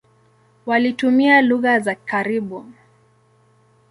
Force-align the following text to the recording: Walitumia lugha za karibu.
Walitumia 0.65 1.41
lugha 1.41 1.79
za 1.79 1.95
karibu. 1.95 2.65